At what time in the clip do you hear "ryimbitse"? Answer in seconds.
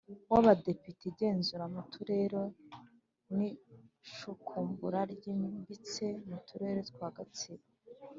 5.13-6.05